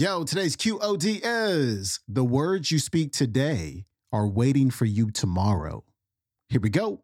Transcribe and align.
Yo, 0.00 0.24
today's 0.24 0.56
QOD 0.56 1.20
is 1.22 2.00
the 2.08 2.24
words 2.24 2.70
you 2.70 2.78
speak 2.78 3.12
today 3.12 3.84
are 4.10 4.26
waiting 4.26 4.70
for 4.70 4.86
you 4.86 5.10
tomorrow. 5.10 5.84
Here 6.48 6.58
we 6.58 6.70
go. 6.70 7.02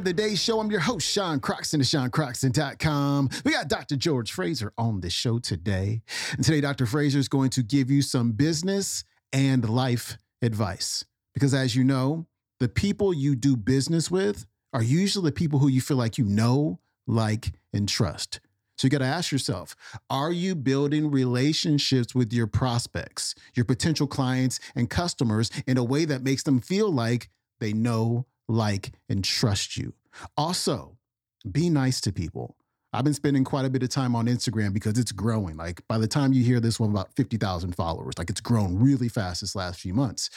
Of 0.00 0.04
the 0.04 0.12
Day 0.14 0.34
Show. 0.34 0.60
I'm 0.60 0.70
your 0.70 0.80
host, 0.80 1.06
Sean 1.06 1.40
Croxton 1.40 1.82
of 1.82 1.86
SeanCroxton.com. 1.86 3.28
We 3.44 3.52
got 3.52 3.68
Dr. 3.68 3.96
George 3.96 4.32
Fraser 4.32 4.72
on 4.78 5.02
the 5.02 5.10
show 5.10 5.38
today. 5.38 6.00
And 6.32 6.42
today, 6.42 6.62
Dr. 6.62 6.86
Fraser 6.86 7.18
is 7.18 7.28
going 7.28 7.50
to 7.50 7.62
give 7.62 7.90
you 7.90 8.00
some 8.00 8.32
business 8.32 9.04
and 9.30 9.68
life 9.68 10.16
advice. 10.40 11.04
Because 11.34 11.52
as 11.52 11.76
you 11.76 11.84
know, 11.84 12.26
the 12.60 12.68
people 12.68 13.12
you 13.12 13.36
do 13.36 13.58
business 13.58 14.10
with 14.10 14.46
are 14.72 14.82
usually 14.82 15.26
the 15.26 15.34
people 15.34 15.58
who 15.58 15.68
you 15.68 15.82
feel 15.82 15.98
like 15.98 16.16
you 16.16 16.24
know, 16.24 16.80
like, 17.06 17.52
and 17.74 17.86
trust. 17.86 18.40
So 18.78 18.86
you 18.86 18.90
got 18.90 18.98
to 18.98 19.04
ask 19.04 19.30
yourself 19.30 19.76
Are 20.08 20.32
you 20.32 20.54
building 20.54 21.10
relationships 21.10 22.14
with 22.14 22.32
your 22.32 22.46
prospects, 22.46 23.34
your 23.54 23.66
potential 23.66 24.06
clients, 24.06 24.60
and 24.74 24.88
customers 24.88 25.50
in 25.66 25.76
a 25.76 25.84
way 25.84 26.06
that 26.06 26.22
makes 26.22 26.42
them 26.42 26.58
feel 26.58 26.90
like 26.90 27.28
they 27.58 27.74
know, 27.74 28.24
like, 28.50 28.92
and 29.08 29.24
trust 29.24 29.76
you? 29.76 29.94
Also, 30.36 30.96
be 31.50 31.70
nice 31.70 32.00
to 32.02 32.12
people. 32.12 32.56
I've 32.92 33.04
been 33.04 33.14
spending 33.14 33.44
quite 33.44 33.64
a 33.64 33.70
bit 33.70 33.84
of 33.84 33.88
time 33.88 34.16
on 34.16 34.26
Instagram 34.26 34.72
because 34.72 34.98
it's 34.98 35.12
growing. 35.12 35.56
Like 35.56 35.86
by 35.86 35.98
the 35.98 36.08
time 36.08 36.32
you 36.32 36.42
hear 36.42 36.58
this 36.58 36.80
one, 36.80 36.90
about 36.90 37.14
50,000 37.14 37.74
followers. 37.76 38.14
Like 38.18 38.30
it's 38.30 38.40
grown 38.40 38.78
really 38.78 39.08
fast 39.08 39.42
this 39.42 39.54
last 39.54 39.80
few 39.80 39.94
months. 39.94 40.28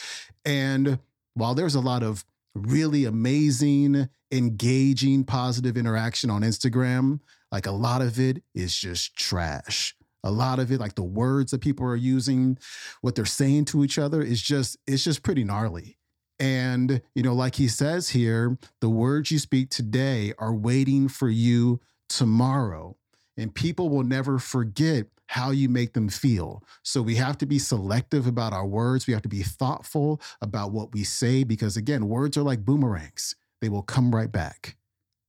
And 0.45 0.99
while 1.33 1.55
there's 1.55 1.75
a 1.75 1.81
lot 1.81 2.03
of 2.03 2.23
really 2.53 3.05
amazing, 3.05 4.07
engaging, 4.31 5.23
positive 5.23 5.75
interaction 5.77 6.29
on 6.29 6.43
Instagram, 6.43 7.19
like 7.51 7.65
a 7.65 7.71
lot 7.71 8.03
of 8.03 8.19
it 8.19 8.43
is 8.53 8.77
just 8.77 9.15
trash. 9.15 9.95
A 10.23 10.31
lot 10.31 10.59
of 10.59 10.71
it, 10.71 10.79
like 10.79 10.95
the 10.95 11.03
words 11.03 11.51
that 11.51 11.61
people 11.61 11.85
are 11.87 11.95
using, 11.95 12.57
what 13.01 13.15
they're 13.15 13.25
saying 13.25 13.65
to 13.65 13.83
each 13.83 13.97
other 13.97 14.21
is 14.21 14.41
just, 14.41 14.77
it's 14.85 15.03
just 15.03 15.23
pretty 15.23 15.43
gnarly. 15.43 15.97
And, 16.43 17.01
you 17.15 17.23
know, 17.23 17.33
like 17.33 17.55
he 17.55 17.69
says 17.69 18.09
here, 18.09 18.57
the 18.81 18.89
words 18.89 19.31
you 19.31 19.39
speak 19.39 19.69
today 19.69 20.33
are 20.37 20.53
waiting 20.53 21.07
for 21.07 21.29
you 21.29 21.79
tomorrow. 22.09 22.97
And 23.37 23.55
people 23.55 23.87
will 23.87 24.03
never 24.03 24.39
forget 24.39 25.07
how 25.27 25.51
you 25.51 25.69
make 25.69 25.93
them 25.93 26.09
feel. 26.09 26.61
So 26.83 27.01
we 27.01 27.15
have 27.15 27.37
to 27.37 27.45
be 27.45 27.59
selective 27.59 28.27
about 28.27 28.51
our 28.51 28.67
words. 28.67 29.07
We 29.07 29.13
have 29.13 29.21
to 29.21 29.29
be 29.29 29.41
thoughtful 29.41 30.19
about 30.41 30.73
what 30.73 30.93
we 30.93 31.05
say 31.05 31.45
because, 31.45 31.77
again, 31.77 32.09
words 32.09 32.35
are 32.35 32.43
like 32.43 32.65
boomerangs, 32.65 33.35
they 33.61 33.69
will 33.69 33.81
come 33.81 34.13
right 34.13 34.31
back. 34.31 34.75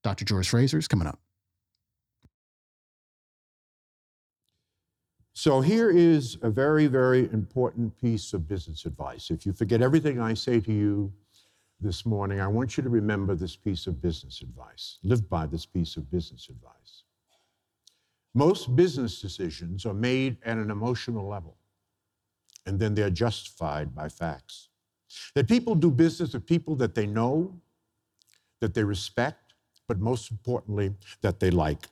Dr. 0.03 0.25
George 0.25 0.49
Fraser 0.49 0.79
is 0.79 0.89
coming 0.89 1.07
up. 1.07 1.21
So 5.37 5.61
here 5.61 5.91
is 5.91 6.39
a 6.43 6.51
very, 6.51 6.87
very 6.87 7.29
important 7.33 8.01
piece 8.01 8.33
of 8.33 8.47
business 8.47 8.87
advice. 8.87 9.31
If 9.31 9.45
you 9.45 9.53
forget 9.53 9.83
everything 9.83 10.21
I 10.21 10.35
say 10.35 10.61
to 10.61 10.73
you 10.73 11.13
this 11.81 12.07
morning, 12.07 12.41
I 12.41 12.47
want 12.47 12.77
you 12.77 12.85
to 12.85 12.89
remember 12.89 13.35
this 13.35 13.57
piece 13.57 13.89
of 13.89 14.01
business 14.01 14.43
advice. 14.43 14.99
Live 15.03 15.29
by 15.29 15.47
this 15.47 15.67
piece 15.67 15.97
of 15.97 16.09
business 16.09 16.49
advice. 16.49 17.03
Most 18.33 18.77
business 18.77 19.21
decisions 19.21 19.85
are 19.85 19.95
made 19.95 20.37
at 20.45 20.57
an 20.57 20.71
emotional 20.71 21.27
level, 21.27 21.57
and 22.65 22.79
then 22.79 22.95
they're 22.95 23.11
justified 23.11 23.93
by 23.93 24.09
facts. 24.09 24.69
That 25.35 25.49
people 25.49 25.75
do 25.75 25.91
business 25.91 26.33
with 26.33 26.47
people 26.47 26.77
that 26.77 26.95
they 26.95 27.07
know, 27.07 27.61
that 28.61 28.73
they 28.73 28.85
respect, 28.85 29.55
but 29.89 29.99
most 29.99 30.31
importantly, 30.31 30.95
that 31.23 31.41
they 31.41 31.51
like. 31.51 31.89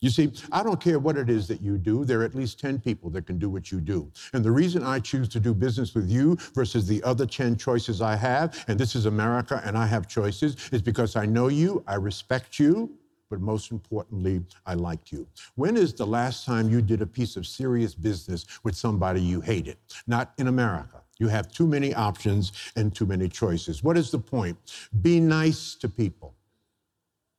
You 0.00 0.10
see, 0.10 0.32
I 0.52 0.62
don't 0.62 0.80
care 0.80 0.98
what 0.98 1.16
it 1.16 1.30
is 1.30 1.48
that 1.48 1.62
you 1.62 1.78
do, 1.78 2.04
there 2.04 2.20
are 2.20 2.24
at 2.24 2.34
least 2.34 2.60
10 2.60 2.80
people 2.80 3.08
that 3.10 3.26
can 3.26 3.38
do 3.38 3.48
what 3.48 3.72
you 3.72 3.80
do. 3.80 4.10
And 4.34 4.44
the 4.44 4.50
reason 4.50 4.82
I 4.82 4.98
choose 4.98 5.28
to 5.30 5.40
do 5.40 5.54
business 5.54 5.94
with 5.94 6.10
you 6.10 6.36
versus 6.54 6.86
the 6.86 7.02
other 7.04 7.24
10 7.24 7.56
choices 7.56 8.02
I 8.02 8.16
have, 8.16 8.64
and 8.68 8.78
this 8.78 8.94
is 8.94 9.06
America 9.06 9.62
and 9.64 9.78
I 9.78 9.86
have 9.86 10.06
choices, 10.06 10.56
is 10.72 10.82
because 10.82 11.16
I 11.16 11.24
know 11.24 11.48
you, 11.48 11.82
I 11.86 11.94
respect 11.94 12.58
you, 12.58 12.90
but 13.30 13.40
most 13.40 13.72
importantly, 13.72 14.42
I 14.66 14.74
like 14.74 15.10
you. 15.10 15.26
When 15.54 15.76
is 15.76 15.94
the 15.94 16.06
last 16.06 16.44
time 16.44 16.68
you 16.68 16.82
did 16.82 17.00
a 17.00 17.06
piece 17.06 17.36
of 17.36 17.46
serious 17.46 17.94
business 17.94 18.46
with 18.62 18.76
somebody 18.76 19.20
you 19.20 19.40
hated? 19.40 19.78
Not 20.06 20.34
in 20.38 20.48
America. 20.48 21.02
You 21.18 21.28
have 21.28 21.50
too 21.50 21.66
many 21.66 21.94
options 21.94 22.52
and 22.76 22.94
too 22.94 23.06
many 23.06 23.28
choices. 23.28 23.82
What 23.82 23.96
is 23.96 24.10
the 24.10 24.18
point? 24.18 24.58
Be 25.00 25.20
nice 25.20 25.74
to 25.76 25.88
people, 25.88 26.34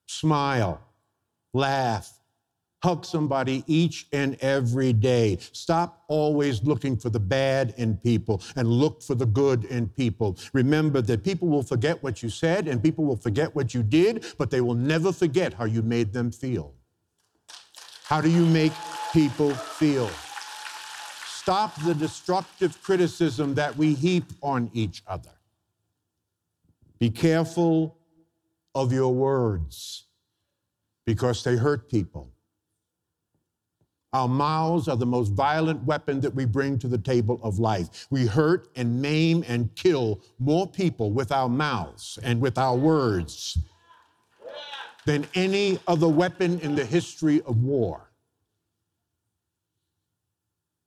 smile, 0.08 0.82
laugh, 1.54 2.12
hug 2.86 3.04
somebody 3.04 3.64
each 3.66 4.06
and 4.14 4.38
every 4.42 4.94
day. 4.94 5.40
Stop 5.54 6.04
always 6.08 6.62
looking 6.62 6.96
for 6.96 7.10
the 7.10 7.20
bad 7.20 7.74
in 7.78 7.98
people 7.98 8.44
and 8.56 8.68
look 8.68 9.02
for 9.02 9.16
the 9.16 9.26
good 9.26 9.66
in 9.66 9.90
people. 9.90 10.38
Remember 10.54 11.02
that 11.02 11.24
people 11.24 11.48
will 11.48 11.64
forget 11.64 12.04
what 12.04 12.22
you 12.22 12.30
said 12.30 12.68
and 12.68 12.84
people 12.84 13.04
will 13.04 13.18
forget 13.18 13.56
what 13.56 13.74
you 13.74 13.82
did, 13.82 14.24
but 14.38 14.52
they 14.52 14.62
will 14.62 14.76
never 14.76 15.12
forget 15.12 15.52
how 15.52 15.66
you 15.66 15.82
made 15.82 16.14
them 16.14 16.30
feel. 16.30 16.76
How 18.04 18.22
do 18.22 18.30
you 18.30 18.46
make 18.46 18.74
people 19.12 19.50
feel? 19.50 20.08
Stop 21.26 21.74
the 21.82 21.96
destructive 21.96 22.80
criticism 22.84 23.56
that 23.56 23.76
we 23.76 23.96
heap 23.96 24.26
on 24.44 24.70
each 24.74 25.02
other. 25.08 25.34
Be 27.00 27.10
careful 27.10 27.98
of 28.76 28.94
your 28.94 29.12
words 29.12 30.06
because 31.04 31.44
they 31.44 31.56
hurt 31.56 31.90
people. 31.90 32.32
Our 34.16 34.30
mouths 34.30 34.88
are 34.88 34.96
the 34.96 35.06
most 35.06 35.34
violent 35.34 35.84
weapon 35.84 36.22
that 36.22 36.34
we 36.34 36.46
bring 36.46 36.80
to 36.80 36.88
the 36.88 36.98
table 36.98 37.38
of 37.44 37.60
life. 37.60 38.08
We 38.10 38.26
hurt 38.26 38.70
and 38.78 39.02
maim 39.02 39.44
and 39.46 39.76
kill 39.76 40.22
more 40.40 40.66
people 40.66 41.12
with 41.12 41.34
our 41.34 41.50
mouths 41.50 42.18
and 42.24 42.40
with 42.40 42.58
our 42.58 42.78
words 42.78 43.58
than 45.06 45.28
any 45.36 45.80
other 45.86 46.08
weapon 46.08 46.62
in 46.62 46.76
the 46.76 46.86
history 46.86 47.42
of 47.42 47.62
war. 47.62 48.10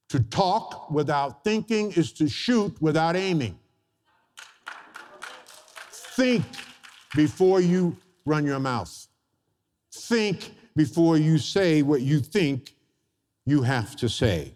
To 0.09 0.21
talk 0.21 0.91
without 0.91 1.45
thinking 1.45 1.93
is 1.93 2.13
to 2.13 2.31
shoot 2.31 2.81
without 2.81 3.15
aiming. 3.15 3.59
Think 6.17 6.47
before 7.15 7.61
you 7.61 7.95
run 8.25 8.47
your 8.47 8.59
mouth. 8.59 9.07
Think 9.93 10.55
before 10.75 11.19
you 11.19 11.37
say 11.37 11.83
what 11.83 12.01
you 12.01 12.21
think 12.21 12.73
you 13.49 13.63
have 13.63 13.97
to 13.97 14.09
say. 14.09 14.55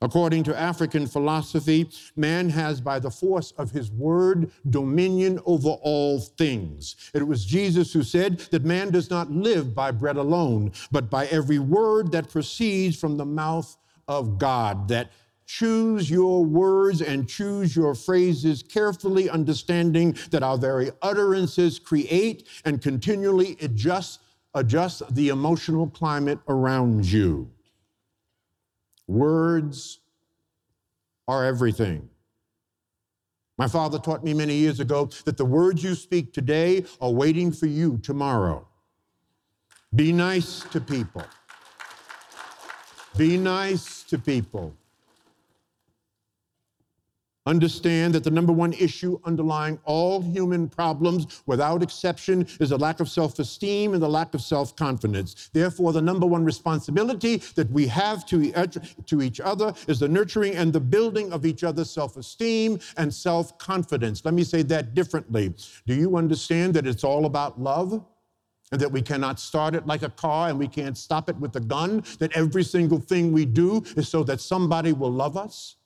According 0.00 0.44
to 0.44 0.56
African 0.56 1.08
philosophy, 1.08 1.90
man 2.14 2.50
has, 2.50 2.80
by 2.80 3.00
the 3.00 3.10
force 3.10 3.50
of 3.58 3.72
his 3.72 3.90
word, 3.90 4.52
dominion 4.70 5.40
over 5.44 5.70
all 5.70 6.20
things. 6.20 7.10
It 7.14 7.26
was 7.26 7.44
Jesus 7.44 7.92
who 7.92 8.04
said 8.04 8.38
that 8.52 8.64
man 8.64 8.90
does 8.90 9.10
not 9.10 9.32
live 9.32 9.74
by 9.74 9.90
bread 9.90 10.16
alone, 10.16 10.70
but 10.92 11.10
by 11.10 11.26
every 11.26 11.58
word 11.58 12.12
that 12.12 12.30
proceeds 12.30 12.96
from 12.96 13.16
the 13.16 13.24
mouth 13.24 13.76
of 14.06 14.38
God. 14.38 14.86
That 14.86 15.10
choose 15.46 16.08
your 16.08 16.44
words 16.44 17.02
and 17.02 17.28
choose 17.28 17.74
your 17.74 17.96
phrases 17.96 18.62
carefully, 18.62 19.28
understanding 19.28 20.16
that 20.30 20.44
our 20.44 20.58
very 20.58 20.92
utterances 21.02 21.80
create 21.80 22.46
and 22.64 22.80
continually 22.80 23.56
adjust 23.62 24.20
adjust 24.54 25.14
the 25.14 25.28
emotional 25.28 25.88
climate 25.88 26.38
around 26.48 27.04
you. 27.04 27.50
Words 29.06 30.00
are 31.26 31.44
everything. 31.44 32.08
My 33.58 33.66
father 33.66 33.98
taught 33.98 34.22
me 34.22 34.32
many 34.34 34.54
years 34.54 34.78
ago 34.78 35.10
that 35.24 35.36
the 35.36 35.44
words 35.44 35.82
you 35.82 35.94
speak 35.94 36.32
today 36.32 36.84
are 37.00 37.10
waiting 37.10 37.50
for 37.50 37.66
you 37.66 37.98
tomorrow. 37.98 38.66
Be 39.94 40.12
nice 40.12 40.60
to 40.70 40.80
people. 40.80 41.24
Be 43.16 43.36
nice 43.36 44.04
to 44.04 44.18
people. 44.18 44.76
Understand 47.48 48.14
that 48.14 48.24
the 48.24 48.30
number 48.30 48.52
one 48.52 48.74
issue 48.74 49.18
underlying 49.24 49.78
all 49.86 50.20
human 50.20 50.68
problems, 50.68 51.42
without 51.46 51.82
exception, 51.82 52.46
is 52.60 52.72
a 52.72 52.76
lack 52.76 53.00
of 53.00 53.08
self 53.08 53.38
esteem 53.38 53.94
and 53.94 54.02
the 54.02 54.08
lack 54.08 54.34
of 54.34 54.42
self 54.42 54.76
confidence. 54.76 55.48
Therefore, 55.54 55.94
the 55.94 56.02
number 56.02 56.26
one 56.26 56.44
responsibility 56.44 57.38
that 57.54 57.70
we 57.70 57.86
have 57.86 58.26
to, 58.26 58.52
to 59.06 59.22
each 59.22 59.40
other 59.40 59.72
is 59.86 59.98
the 59.98 60.08
nurturing 60.08 60.56
and 60.56 60.74
the 60.74 60.80
building 60.80 61.32
of 61.32 61.46
each 61.46 61.64
other's 61.64 61.90
self 61.90 62.18
esteem 62.18 62.80
and 62.98 63.12
self 63.12 63.56
confidence. 63.56 64.22
Let 64.26 64.34
me 64.34 64.44
say 64.44 64.60
that 64.64 64.92
differently. 64.92 65.54
Do 65.86 65.94
you 65.94 66.18
understand 66.18 66.74
that 66.74 66.86
it's 66.86 67.02
all 67.02 67.24
about 67.24 67.58
love? 67.58 68.04
and 68.70 68.78
that 68.78 68.92
we 68.92 69.00
cannot 69.00 69.40
start 69.40 69.74
it 69.74 69.86
like 69.86 70.02
a 70.02 70.10
car 70.10 70.50
and 70.50 70.58
we 70.58 70.68
can't 70.68 70.98
stop 70.98 71.30
it 71.30 71.36
with 71.36 71.56
a 71.56 71.60
gun, 71.60 72.04
that 72.18 72.30
every 72.36 72.62
single 72.62 73.00
thing 73.00 73.32
we 73.32 73.46
do 73.46 73.82
is 73.96 74.06
so 74.08 74.22
that 74.22 74.42
somebody 74.42 74.92
will 74.92 75.10
love 75.10 75.38
us. 75.38 75.76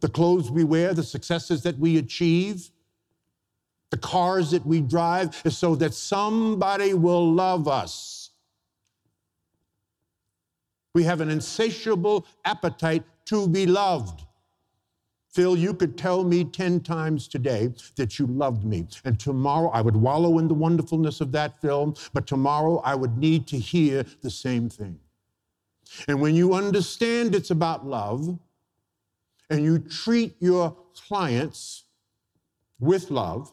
The 0.00 0.08
clothes 0.08 0.50
we 0.50 0.64
wear, 0.64 0.94
the 0.94 1.02
successes 1.02 1.62
that 1.62 1.78
we 1.78 1.98
achieve, 1.98 2.70
the 3.90 3.98
cars 3.98 4.50
that 4.50 4.66
we 4.66 4.80
drive 4.80 5.40
is 5.44 5.56
so 5.56 5.74
that 5.76 5.94
somebody 5.94 6.94
will 6.94 7.32
love 7.32 7.68
us. 7.68 8.30
We 10.94 11.04
have 11.04 11.20
an 11.20 11.30
insatiable 11.30 12.26
appetite 12.44 13.04
to 13.26 13.48
be 13.48 13.66
loved. 13.66 14.22
Phil, 15.34 15.56
you 15.56 15.74
could 15.74 15.98
tell 15.98 16.22
me 16.22 16.44
10 16.44 16.80
times 16.80 17.26
today 17.26 17.72
that 17.96 18.20
you 18.20 18.26
loved 18.26 18.64
me. 18.64 18.86
And 19.04 19.18
tomorrow 19.18 19.68
I 19.70 19.80
would 19.80 19.96
wallow 19.96 20.38
in 20.38 20.46
the 20.46 20.54
wonderfulness 20.54 21.20
of 21.20 21.32
that 21.32 21.60
film, 21.60 21.94
but 22.12 22.26
tomorrow 22.26 22.80
I 22.84 22.94
would 22.94 23.18
need 23.18 23.48
to 23.48 23.58
hear 23.58 24.04
the 24.22 24.30
same 24.30 24.68
thing. 24.68 24.98
And 26.06 26.20
when 26.20 26.36
you 26.36 26.54
understand 26.54 27.34
it's 27.34 27.50
about 27.50 27.84
love 27.84 28.38
and 29.50 29.64
you 29.64 29.78
treat 29.78 30.36
your 30.40 30.76
clients 30.94 31.84
with 32.78 33.10
love, 33.10 33.52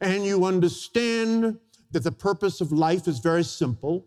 and 0.00 0.24
you 0.24 0.44
understand 0.44 1.58
that 1.90 2.02
the 2.02 2.12
purpose 2.12 2.60
of 2.60 2.72
life 2.72 3.06
is 3.06 3.18
very 3.18 3.44
simple 3.44 4.06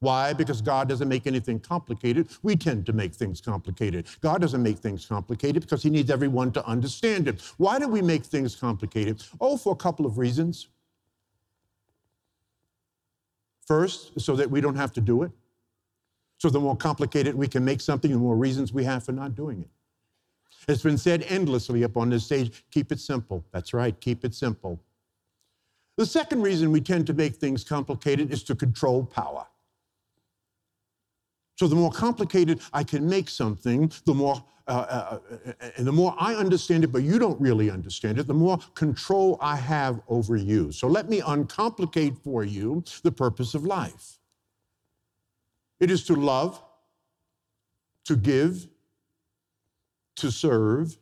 why? 0.00 0.34
Because 0.34 0.60
God 0.60 0.88
doesn't 0.88 1.08
make 1.08 1.26
anything 1.26 1.58
complicated. 1.58 2.28
We 2.42 2.54
tend 2.54 2.84
to 2.86 2.92
make 2.92 3.14
things 3.14 3.40
complicated. 3.40 4.06
God 4.20 4.40
doesn't 4.42 4.62
make 4.62 4.78
things 4.78 5.06
complicated 5.06 5.62
because 5.62 5.82
He 5.82 5.90
needs 5.90 6.10
everyone 6.10 6.52
to 6.52 6.66
understand 6.66 7.28
it. 7.28 7.40
Why 7.56 7.78
do 7.78 7.88
we 7.88 8.02
make 8.02 8.24
things 8.24 8.54
complicated? 8.54 9.22
Oh, 9.40 9.56
for 9.56 9.72
a 9.72 9.76
couple 9.76 10.04
of 10.04 10.18
reasons. 10.18 10.68
First, 13.66 14.20
so 14.20 14.36
that 14.36 14.50
we 14.50 14.60
don't 14.60 14.76
have 14.76 14.92
to 14.92 15.00
do 15.00 15.22
it. 15.22 15.30
So 16.38 16.50
the 16.50 16.60
more 16.60 16.76
complicated 16.76 17.34
we 17.34 17.48
can 17.48 17.64
make 17.64 17.80
something, 17.80 18.10
the 18.10 18.18
more 18.18 18.36
reasons 18.36 18.72
we 18.72 18.84
have 18.84 19.02
for 19.02 19.12
not 19.12 19.34
doing 19.34 19.62
it. 19.62 19.70
It's 20.68 20.82
been 20.82 20.98
said 20.98 21.24
endlessly 21.28 21.84
up 21.84 21.96
on 21.96 22.10
this 22.10 22.24
stage 22.24 22.64
keep 22.70 22.90
it 22.90 23.00
simple. 23.00 23.44
That's 23.52 23.72
right, 23.72 23.98
keep 24.00 24.24
it 24.24 24.34
simple. 24.34 24.80
The 25.96 26.06
second 26.06 26.42
reason 26.42 26.72
we 26.72 26.80
tend 26.80 27.06
to 27.06 27.14
make 27.14 27.36
things 27.36 27.64
complicated 27.64 28.32
is 28.32 28.42
to 28.44 28.54
control 28.54 29.04
power. 29.04 29.46
So 31.56 31.66
the 31.66 31.76
more 31.76 31.90
complicated 31.90 32.60
I 32.72 32.84
can 32.84 33.08
make 33.08 33.30
something, 33.30 33.90
the 34.04 34.14
more 34.14 34.44
uh, 34.68 34.72
uh, 34.72 35.18
uh, 35.32 35.68
and 35.76 35.86
the 35.86 35.92
more 35.92 36.12
I 36.18 36.34
understand 36.34 36.82
it, 36.82 36.88
but 36.88 37.04
you 37.04 37.20
don't 37.20 37.40
really 37.40 37.70
understand 37.70 38.18
it, 38.18 38.26
the 38.26 38.34
more 38.34 38.58
control 38.74 39.38
I 39.40 39.54
have 39.54 40.00
over 40.08 40.36
you. 40.36 40.72
So 40.72 40.88
let 40.88 41.08
me 41.08 41.20
uncomplicate 41.20 42.18
for 42.18 42.42
you 42.42 42.82
the 43.04 43.12
purpose 43.12 43.54
of 43.54 43.64
life. 43.64 44.18
It 45.78 45.88
is 45.88 46.02
to 46.06 46.14
love, 46.14 46.60
to 48.06 48.16
give, 48.16 48.66
to 50.16 50.30
serve, 50.30 50.98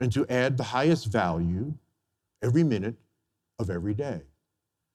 and 0.00 0.12
to 0.12 0.26
add 0.28 0.56
the 0.56 0.64
highest 0.64 1.06
value 1.06 1.72
every 2.42 2.64
minute 2.64 2.96
of 3.58 3.70
every 3.70 3.94
day. 3.94 4.20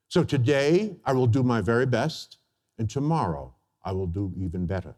So 0.09 0.23
today 0.23 0.95
I 1.05 1.13
will 1.13 1.27
do 1.27 1.43
my 1.43 1.61
very 1.61 1.85
best, 1.85 2.37
and 2.77 2.89
tomorrow 2.89 3.53
I 3.83 3.93
will 3.93 4.07
do 4.07 4.33
even 4.37 4.65
better. 4.65 4.95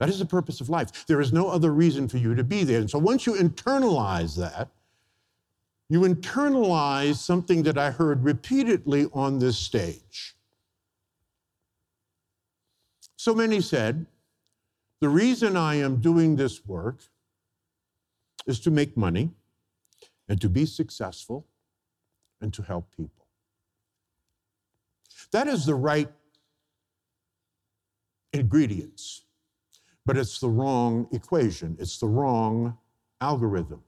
That 0.00 0.08
is 0.08 0.18
the 0.18 0.26
purpose 0.26 0.60
of 0.60 0.68
life. 0.68 1.06
There 1.06 1.20
is 1.20 1.32
no 1.32 1.48
other 1.48 1.72
reason 1.72 2.08
for 2.08 2.18
you 2.18 2.34
to 2.34 2.44
be 2.44 2.64
there. 2.64 2.80
And 2.80 2.90
so 2.90 2.98
once 2.98 3.26
you 3.26 3.34
internalize 3.34 4.36
that, 4.36 4.68
you 5.88 6.00
internalize 6.00 7.16
something 7.16 7.62
that 7.62 7.78
I 7.78 7.90
heard 7.90 8.24
repeatedly 8.24 9.08
on 9.12 9.38
this 9.38 9.56
stage. 9.56 10.34
So 13.16 13.34
many 13.34 13.60
said, 13.60 14.04
the 15.04 15.10
reason 15.10 15.54
I 15.54 15.74
am 15.74 15.96
doing 15.96 16.36
this 16.36 16.64
work 16.64 17.02
is 18.46 18.58
to 18.60 18.70
make 18.70 18.96
money 18.96 19.32
and 20.30 20.40
to 20.40 20.48
be 20.48 20.64
successful 20.64 21.46
and 22.40 22.54
to 22.54 22.62
help 22.62 22.86
people. 22.96 23.26
That 25.30 25.46
is 25.46 25.66
the 25.66 25.74
right 25.74 26.08
ingredients, 28.32 29.24
but 30.06 30.16
it's 30.16 30.40
the 30.40 30.48
wrong 30.48 31.06
equation, 31.12 31.76
it's 31.78 31.98
the 31.98 32.08
wrong 32.08 32.78
algorithm. 33.20 33.82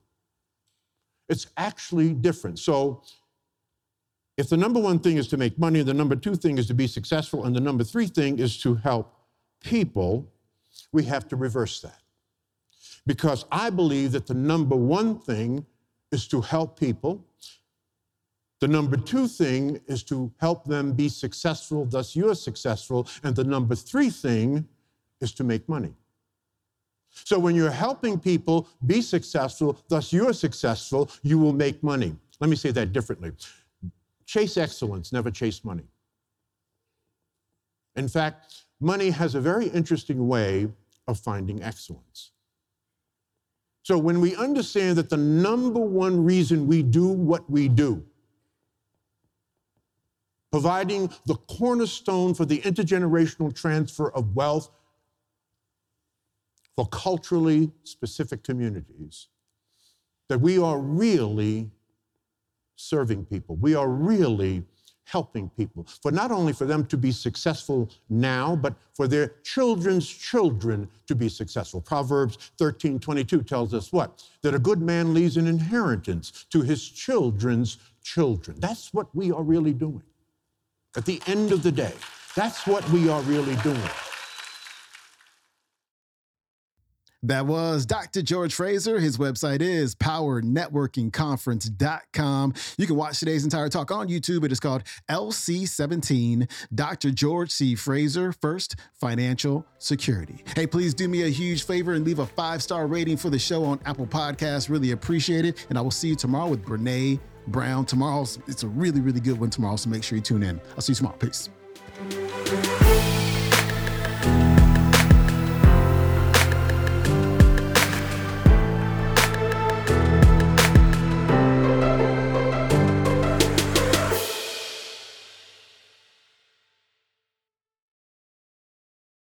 It's 1.31 1.47
actually 1.57 2.13
different. 2.13 2.59
So, 2.59 3.05
if 4.37 4.51
the 4.51 4.59
number 4.59 4.81
one 4.81 4.99
thing 4.99 5.17
is 5.17 5.29
to 5.29 5.39
make 5.39 5.59
money, 5.59 5.81
the 5.81 5.95
number 5.95 6.15
two 6.15 6.35
thing 6.35 6.59
is 6.59 6.67
to 6.67 6.75
be 6.75 6.87
successful, 6.87 7.47
and 7.47 7.57
the 7.57 7.61
number 7.61 7.85
three 7.85 8.07
thing 8.07 8.39
is 8.39 8.59
to 8.59 8.75
help 8.75 9.15
people, 9.63 10.31
we 10.93 11.05
have 11.05 11.29
to 11.29 11.37
reverse 11.37 11.81
that. 11.81 12.03
Because 13.07 13.45
I 13.53 13.71
believe 13.71 14.13
that 14.13 14.27
the 14.27 14.35
number 14.35 14.77
one 14.77 15.19
thing 15.19 15.65
is 16.13 16.27
to 16.29 16.41
help 16.41 16.79
people, 16.79 17.25
the 18.61 18.69
number 18.69 18.97
two 18.97 19.29
thing 19.29 19.81
is 19.87 20.03
to 20.05 20.33
help 20.39 20.65
them 20.65 20.93
be 20.93 21.09
successful, 21.09 21.85
thus 21.85 22.17
you're 22.17 22.35
successful. 22.35 23.07
And 23.23 23.37
the 23.37 23.45
number 23.45 23.75
three 23.75 24.11
thing 24.11 24.67
is 25.21 25.33
to 25.35 25.45
make 25.45 25.69
money. 25.69 25.95
So 27.11 27.39
when 27.39 27.55
you're 27.55 27.71
helping 27.71 28.19
people 28.19 28.69
be 28.87 29.01
successful, 29.01 29.79
thus 29.89 30.13
you're 30.13 30.33
successful, 30.33 31.11
you 31.23 31.39
will 31.39 31.53
make 31.53 31.83
money. 31.83 32.17
Let 32.41 32.51
me 32.51 32.57
say 32.57 32.71
that 32.73 32.93
differently 32.93 33.33
chase 34.27 34.57
excellence, 34.57 35.13
never 35.13 35.31
chase 35.31 35.65
money. 35.65 35.85
In 37.95 38.09
fact, 38.09 38.66
money 38.81 39.11
has 39.11 39.35
a 39.35 39.41
very 39.41 39.67
interesting 39.69 40.29
way 40.29 40.69
of 41.09 41.19
finding 41.19 41.63
excellence. 41.63 42.33
So 43.83 43.97
when 43.97 44.21
we 44.21 44.35
understand 44.35 44.99
that 44.99 45.11
the 45.11 45.17
number 45.17 45.81
one 45.81 46.25
reason 46.25 46.67
we 46.67 46.83
do 46.83 47.09
what 47.09 47.49
we 47.49 47.69
do 47.69 48.05
providing 50.51 51.11
the 51.27 51.35
cornerstone 51.35 52.33
for 52.33 52.47
the 52.47 52.61
intergenerational 52.61 53.55
transfer 53.55 54.11
of 54.13 54.35
wealth 54.35 54.71
for 56.77 56.87
culturally 56.89 57.71
specific 57.85 58.43
communities, 58.43 59.29
that 60.29 60.41
we 60.41 60.59
are 60.59 60.79
really 60.79 61.71
serving 62.77 63.25
people. 63.25 63.57
We 63.57 63.75
are 63.75 63.89
really 63.89 64.65
helping 65.07 65.49
people 65.51 65.87
for 66.03 66.13
not 66.13 66.31
only 66.31 66.53
for 66.53 66.67
them 66.67 66.85
to 66.85 66.97
be 66.97 67.11
successful 67.11 67.89
now 68.11 68.55
but 68.55 68.75
for 68.93 69.09
their 69.09 69.29
children's 69.43 70.09
children 70.09 70.89
to 71.07 71.15
be 71.15 71.29
successful 71.29 71.81
proverbs 71.81 72.51
13 72.59 73.01
22 73.01 73.43
tells 73.43 73.73
us 73.73 73.93
what 73.93 74.23
that 74.43 74.55
a 74.55 74.59
good 74.59 74.83
man 74.83 75.15
leaves 75.15 75.37
an 75.37 75.47
inheritance 75.47 76.47
to 76.51 76.61
his 76.61 76.87
children's 76.89 77.79
children 78.03 78.57
that's 78.61 78.93
what 78.93 79.07
we 79.15 79.33
are 79.33 79.43
really 79.43 79.73
doing 79.73 80.03
at 80.97 81.05
the 81.05 81.21
end 81.27 81.53
of 81.53 81.63
the 81.63 81.73
day. 81.73 81.93
That's 82.35 82.67
what 82.67 82.89
we 82.91 83.09
are 83.09 83.21
really 83.23 83.57
doing. 83.57 83.81
That 87.23 87.47
was 87.47 87.87
Dr. 87.87 88.21
George 88.23 88.55
Fraser. 88.55 88.99
His 89.01 89.19
website 89.19 89.63
is 89.63 89.95
powernetworkingconference.com. 89.95 92.55
You 92.79 92.87
can 92.87 92.97
watch 92.97 93.19
today's 93.19 93.45
entire 93.45 93.69
talk 93.69 93.91
on 93.91 94.09
YouTube. 94.09 94.45
It 94.45 94.53
is 94.53 94.61
called 94.61 94.85
LC17 95.11 96.51
Dr. 96.75 97.11
George 97.11 97.51
C. 97.51 97.75
Fraser 97.75 98.33
First 98.33 98.77
Financial 98.95 99.67
Security. 99.79 100.43
Hey, 100.55 100.67
please 100.67 100.95
do 100.95 101.09
me 101.09 101.23
a 101.23 101.29
huge 101.29 101.65
favor 101.65 101.95
and 101.95 102.05
leave 102.05 102.19
a 102.19 102.27
five 102.27 102.63
star 102.63 102.87
rating 102.87 103.17
for 103.17 103.31
the 103.31 103.39
show 103.39 103.65
on 103.65 103.81
Apple 103.87 104.07
Podcasts. 104.07 104.69
Really 104.69 104.93
appreciate 104.93 105.45
it. 105.45 105.67
And 105.69 105.79
I 105.79 105.81
will 105.81 105.91
see 105.91 106.09
you 106.09 106.17
tomorrow 106.17 106.49
with 106.49 106.65
Brene 106.65 107.19
Brown. 107.49 107.87
Tomorrow's 107.87 108.39
it's 108.47 108.63
a 108.63 108.69
really, 108.69 109.01
really 109.01 109.21
good 109.21 109.41
one 109.41 109.51
tomorrow, 109.51 109.77
so 109.77 109.91
make 109.91 110.05
sure 110.05 110.17
you 110.17 110.23
tune 110.23 110.43
in. 110.43 110.61
I'll 110.75 110.81
see 110.81 110.93
you 110.93 110.97
tomorrow. 110.97 111.17
Peace. 111.17 111.49